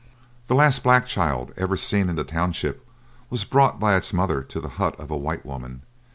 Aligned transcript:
The 0.47 0.55
last 0.55 0.81
black 0.81 1.05
child 1.05 1.53
ever 1.57 1.77
seen 1.77 2.09
in 2.09 2.15
the 2.15 2.23
township 2.23 2.89
was 3.29 3.43
brought 3.43 3.79
by 3.79 3.95
its 3.95 4.11
mother 4.11 4.41
to 4.41 4.59
the 4.59 4.69
hut 4.81 4.99
of 4.99 5.11
a 5.11 5.15
white 5.15 5.45
woman. 5.45 5.83